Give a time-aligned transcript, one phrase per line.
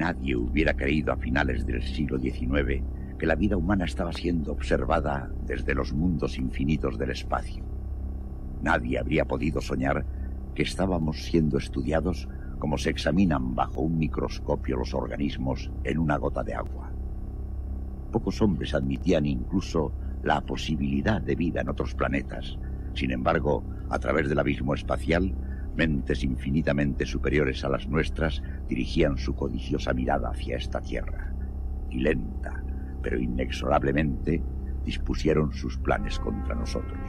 [0.00, 2.82] Nadie hubiera creído a finales del siglo XIX
[3.18, 7.62] que la vida humana estaba siendo observada desde los mundos infinitos del espacio.
[8.62, 10.06] Nadie habría podido soñar
[10.54, 16.42] que estábamos siendo estudiados como se examinan bajo un microscopio los organismos en una gota
[16.44, 16.90] de agua.
[18.10, 19.92] Pocos hombres admitían incluso
[20.22, 22.58] la posibilidad de vida en otros planetas.
[22.94, 25.34] Sin embargo, a través del abismo espacial,
[25.74, 31.32] mentes infinitamente superiores a las nuestras dirigían su codiciosa mirada hacia esta Tierra.
[31.90, 32.62] Y lenta,
[33.02, 34.42] pero inexorablemente,
[34.84, 37.00] dispusieron sus planes contra nosotros.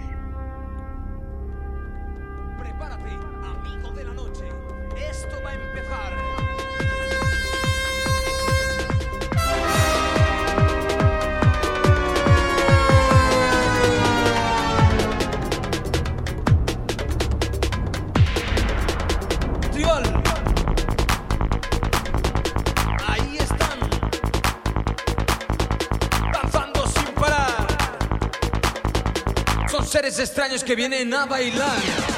[30.19, 32.10] Extraños que vienen a bailar.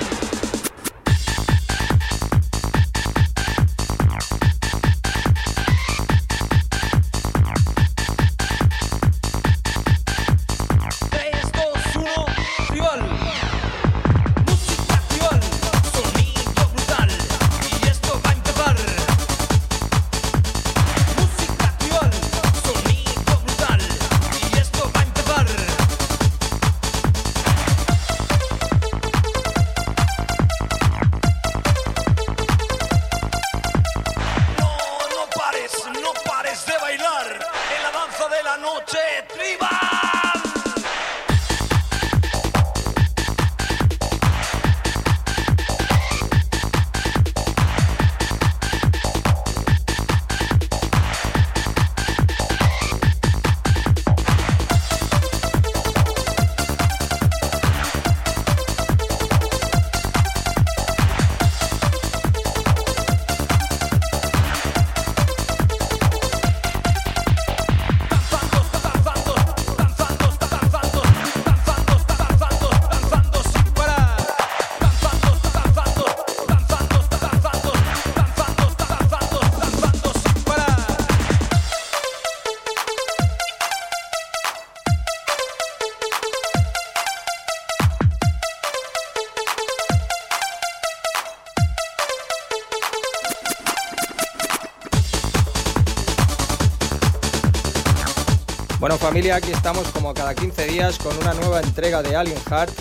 [99.03, 102.71] Familia, aquí estamos como cada 15 días con una nueva entrega de Alien Heart.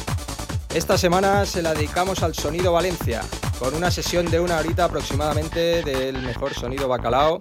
[0.73, 3.23] Esta semana se la dedicamos al sonido Valencia,
[3.59, 7.39] con una sesión de una horita aproximadamente del mejor sonido bacalao.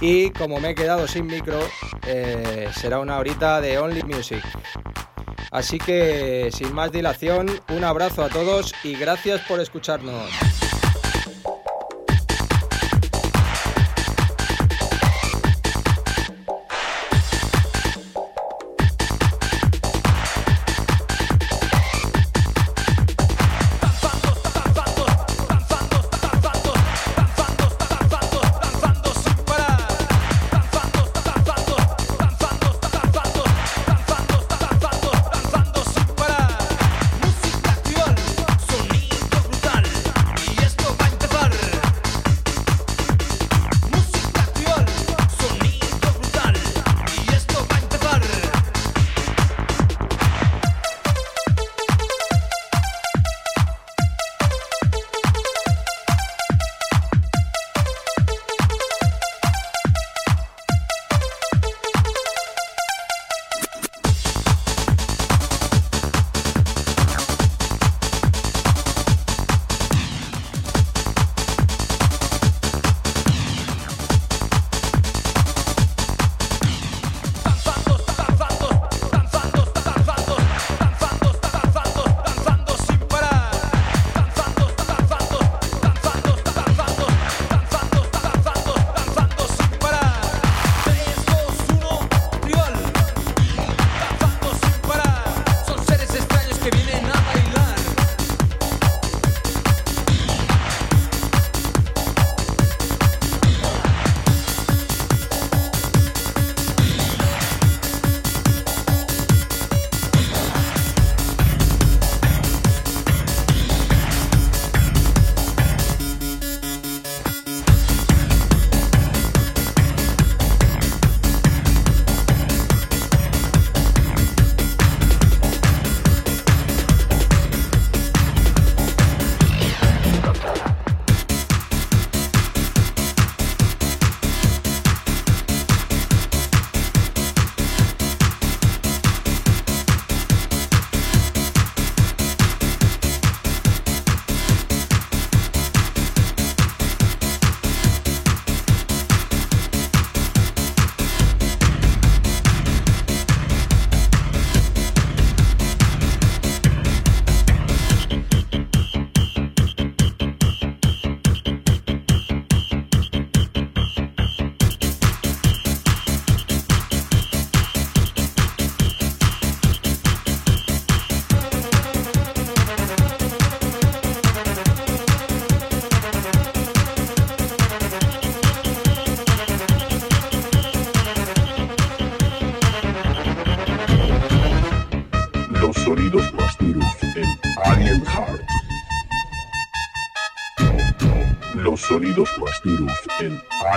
[0.00, 1.60] Y como me he quedado sin micro,
[2.08, 4.42] eh, será una horita de Only Music.
[5.52, 10.28] Así que sin más dilación, un abrazo a todos y gracias por escucharnos.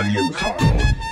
[0.04, 1.03] En Alien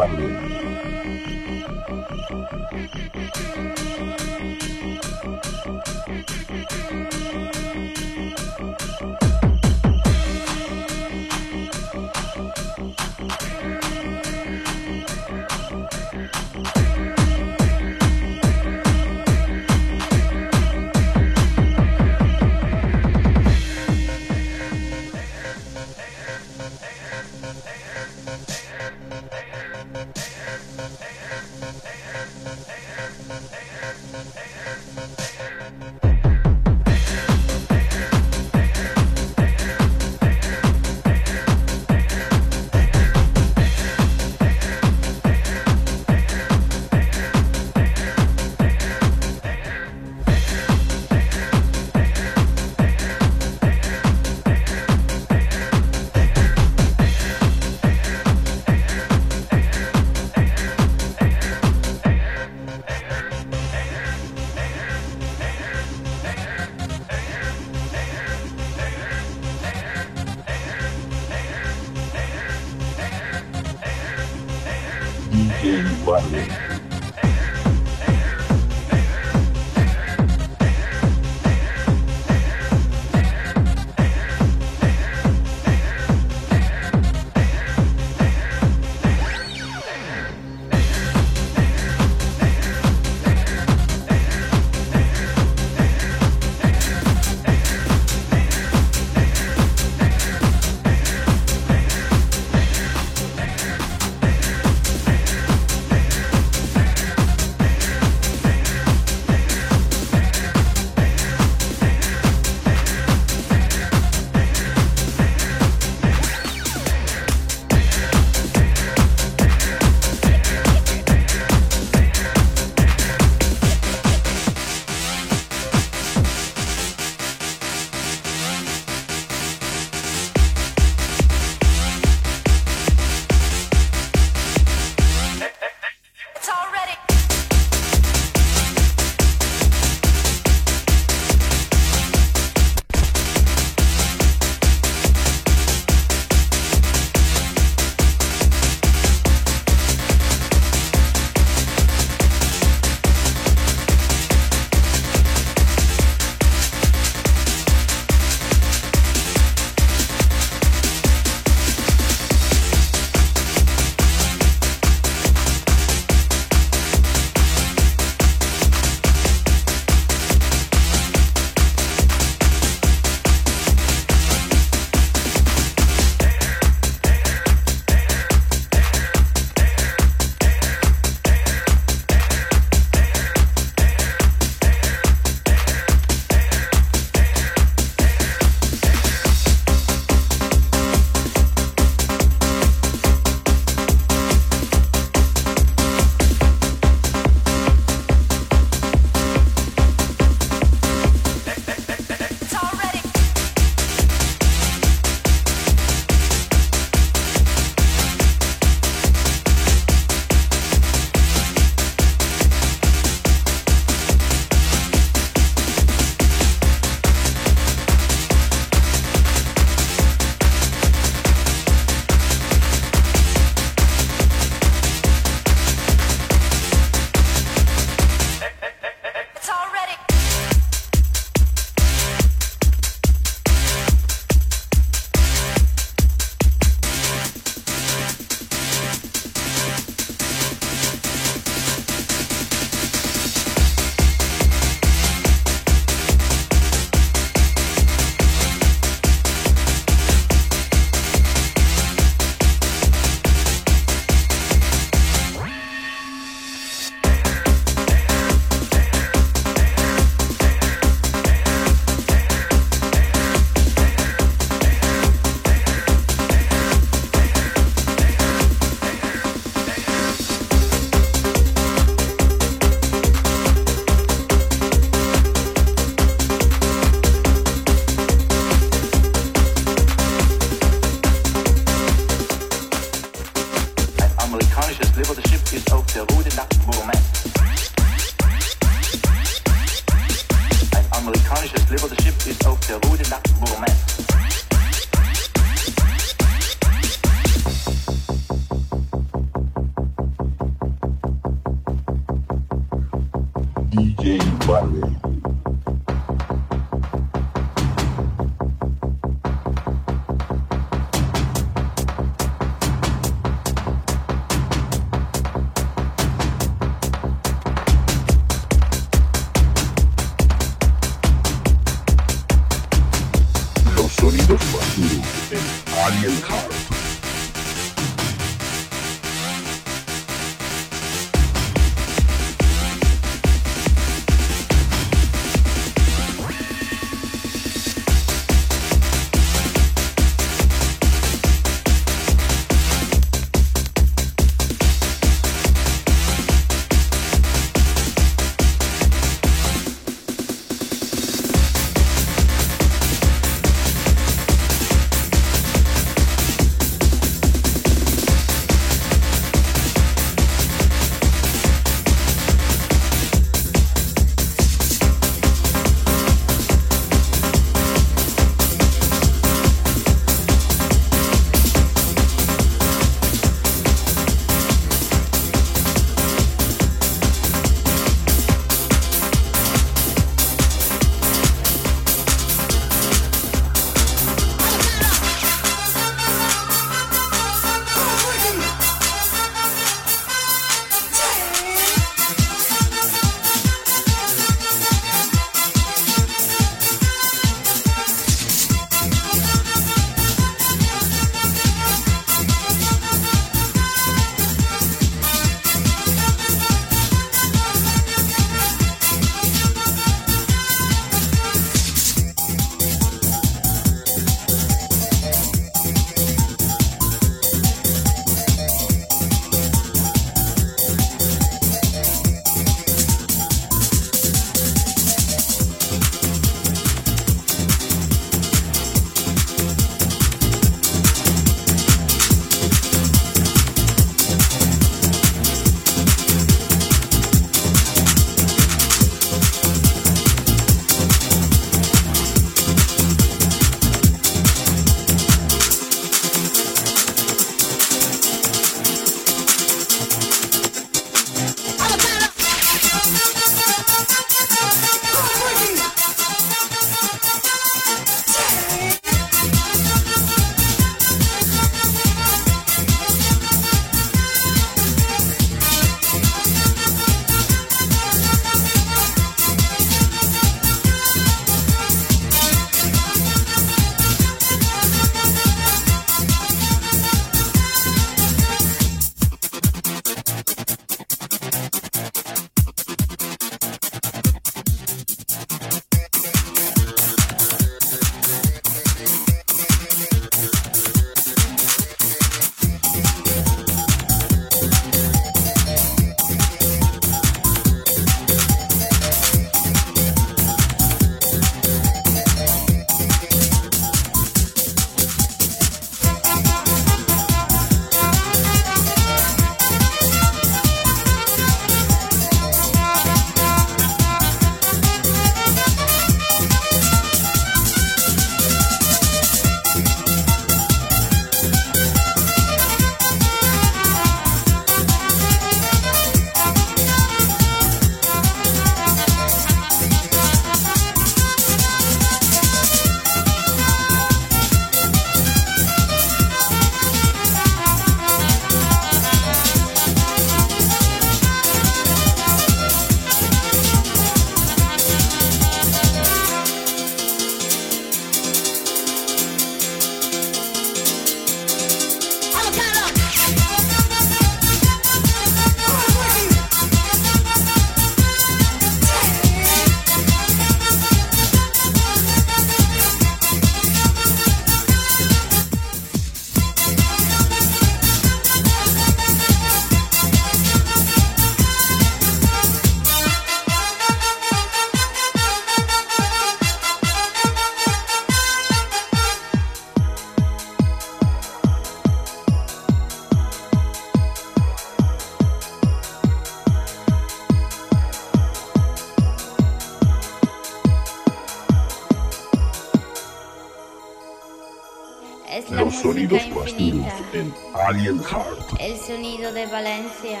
[595.14, 597.14] Es la Los sonidos infinita, plastidos en
[597.46, 598.40] Alien Heart.
[598.40, 600.00] el sonido de Valencia.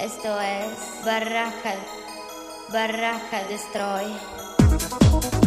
[0.00, 1.74] Esto es Barraca,
[2.72, 5.45] Barraca Destroy.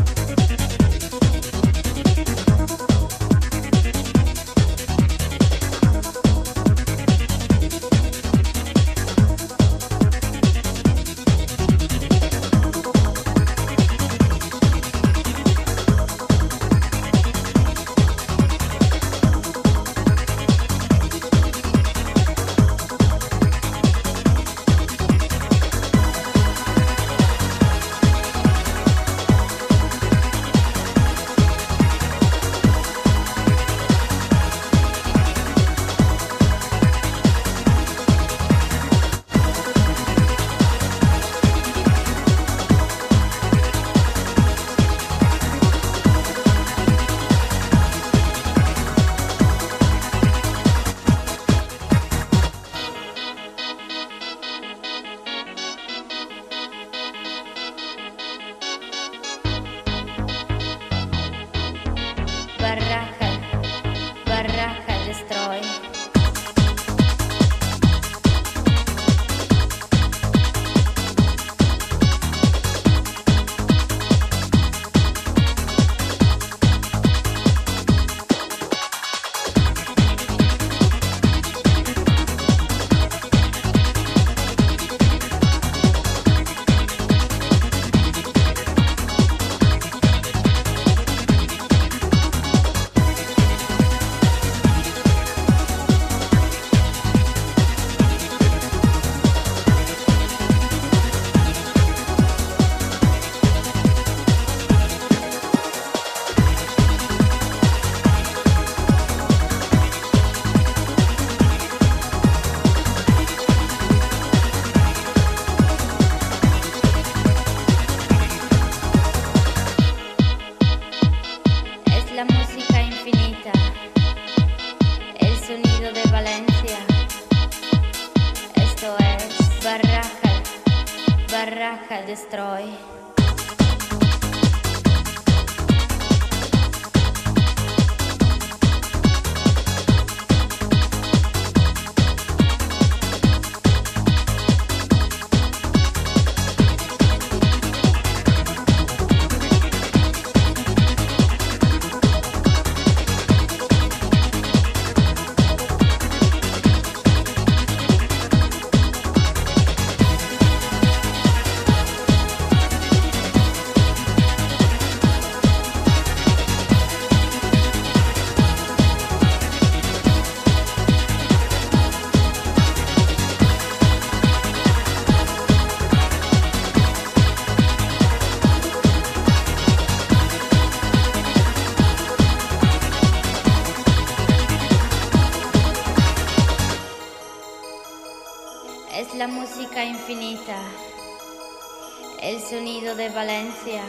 [193.00, 193.82] De Valencia.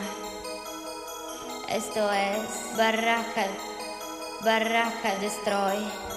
[1.69, 3.47] Esto es Barraca,
[4.45, 6.10] Barraca Destroy.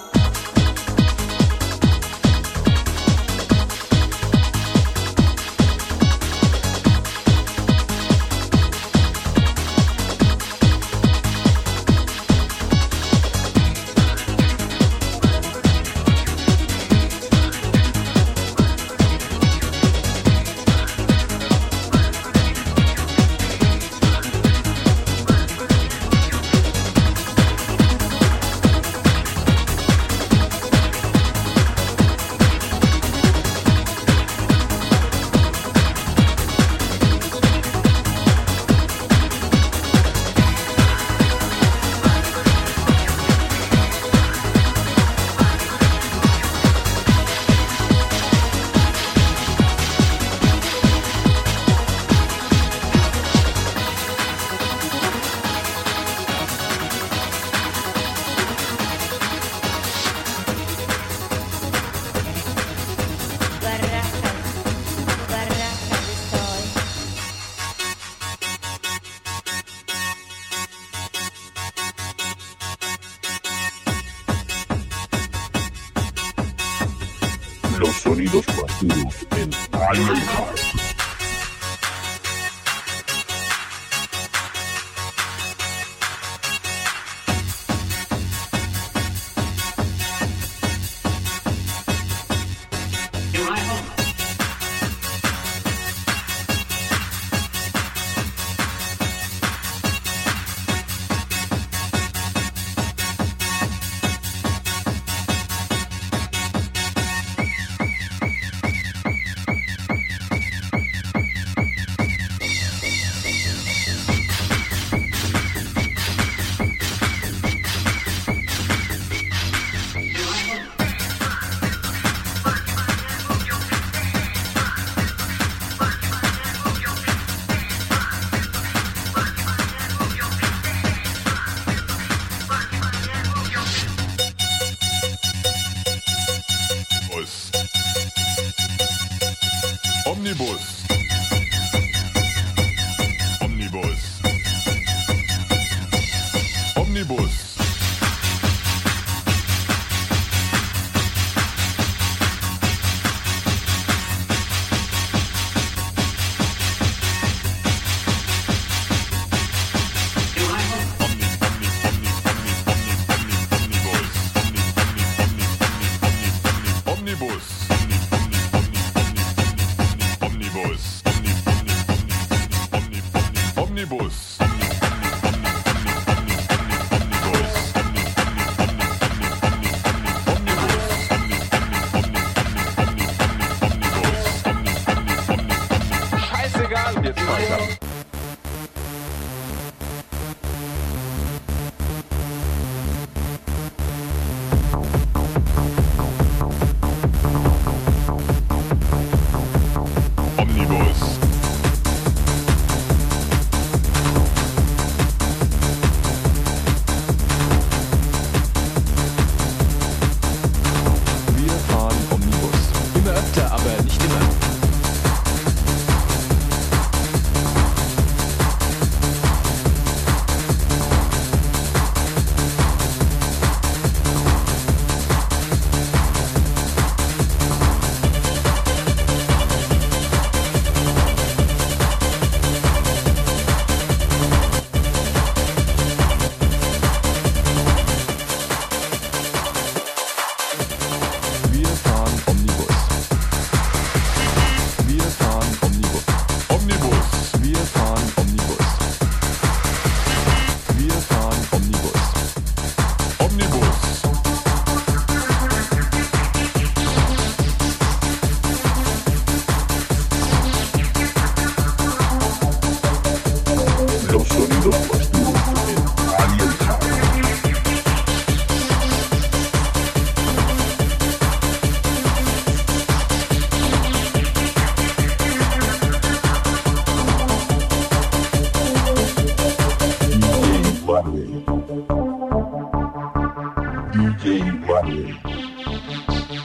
[284.04, 286.43] you gain money.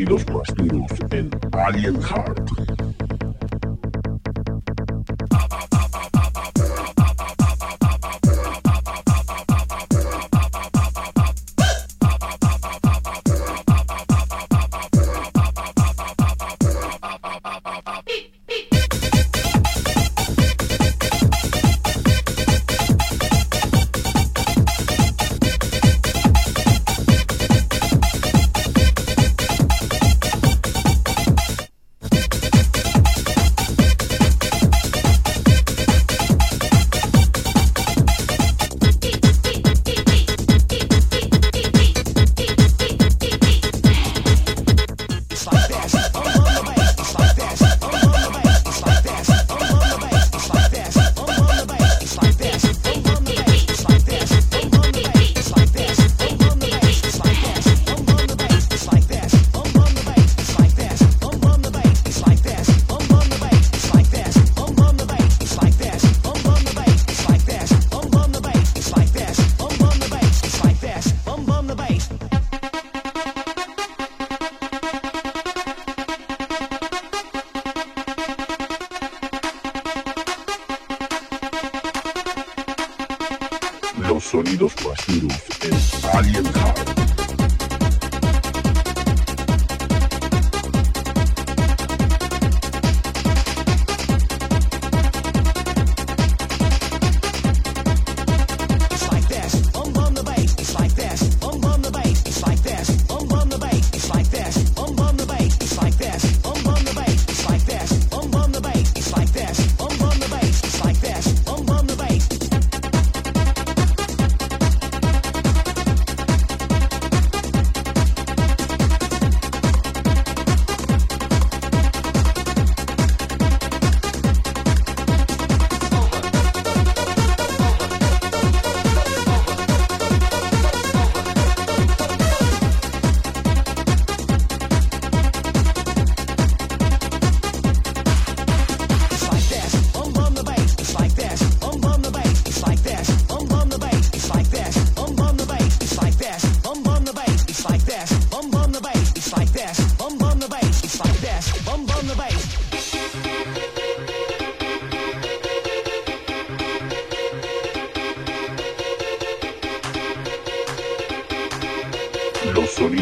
[0.00, 2.49] Sonidos más duros en Alien Heart.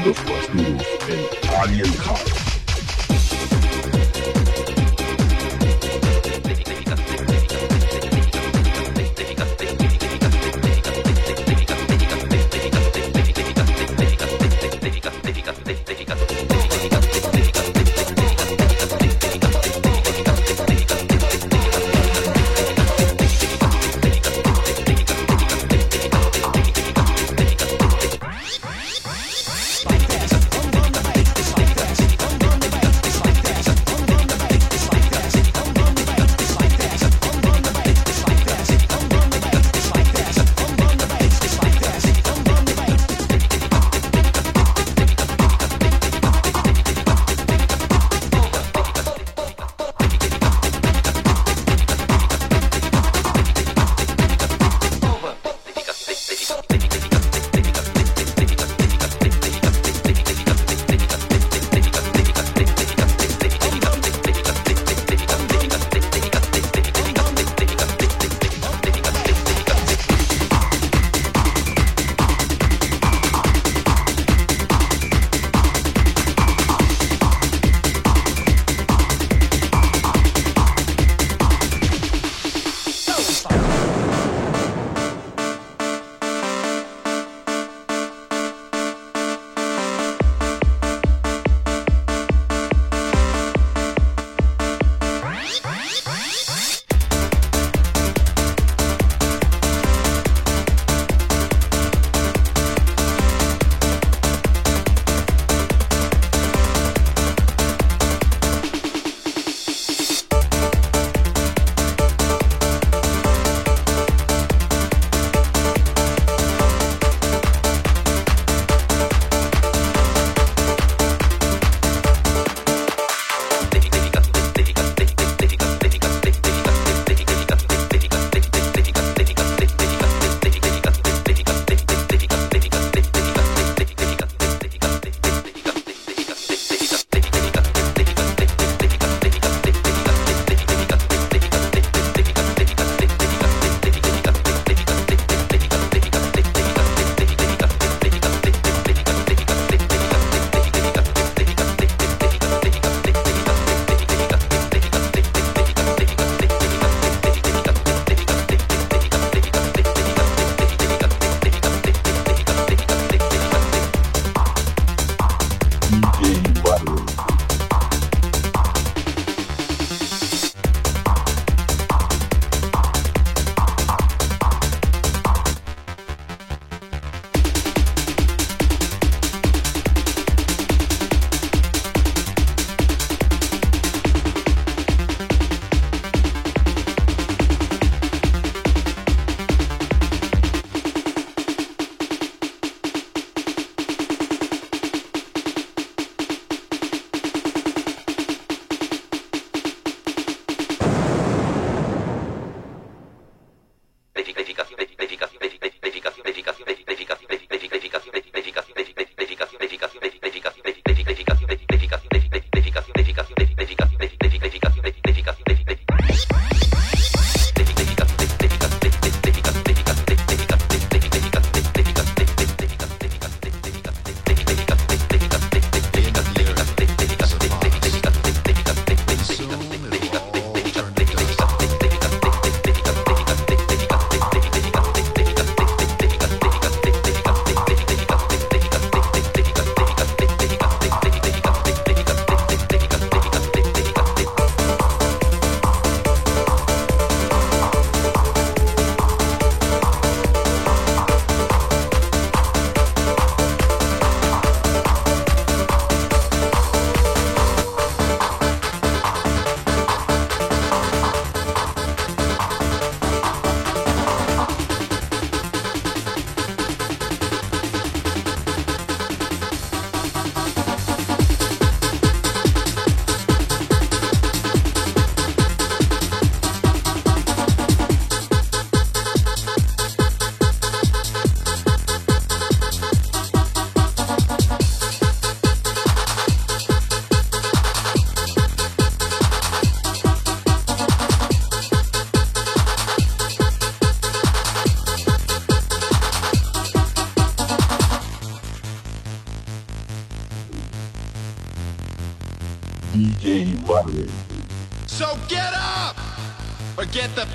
[0.05, 2.38] Los sonidos más duros en Alien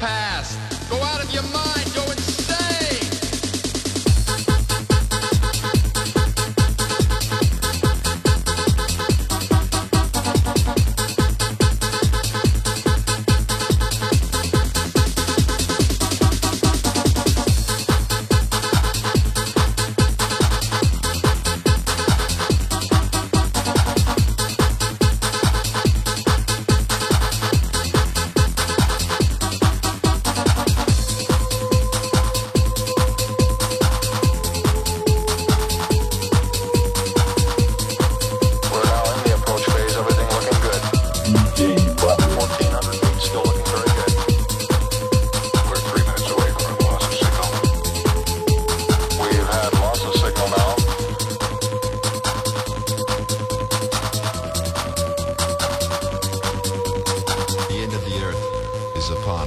[0.04, 0.53] pass.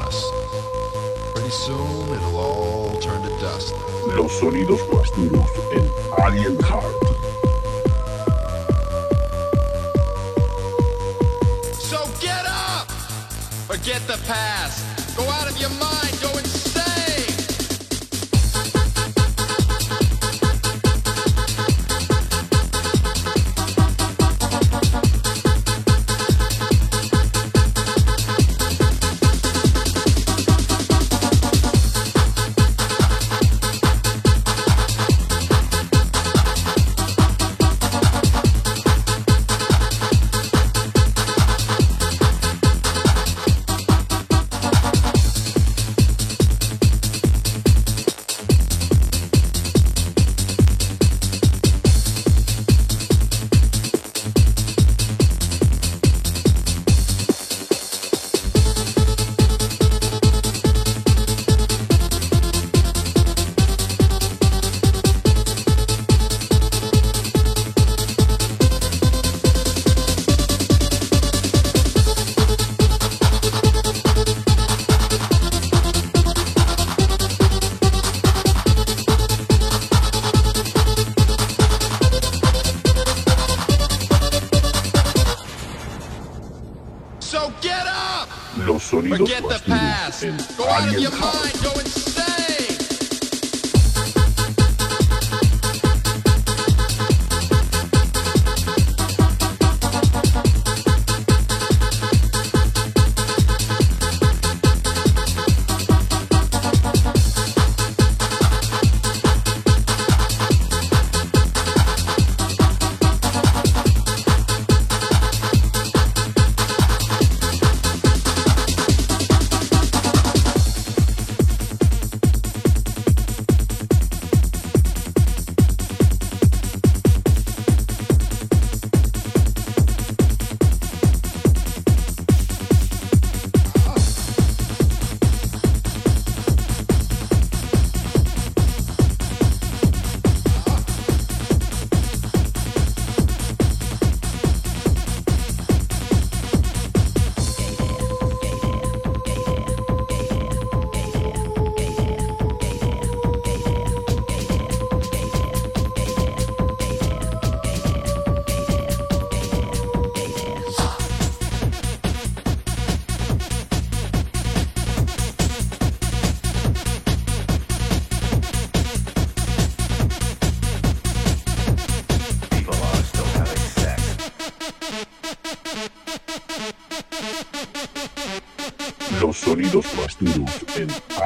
[0.02, 0.30] us.
[1.34, 3.74] Pretty soon it'll all turn to dust.
[4.16, 4.80] Los sonidos
[5.72, 6.94] en Alien Heart.
[11.78, 12.90] So get up!
[13.66, 15.16] Forget the past.
[15.16, 16.18] Go out of your mind.
[16.20, 16.75] Go insane.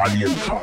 [0.09, 0.57] 年看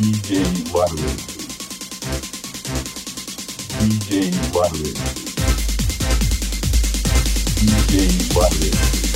[0.00, 1.22] DJ Barlet.
[3.78, 4.98] DJ Barlet.
[7.60, 9.11] DJ Barlet.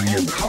[0.00, 0.39] Los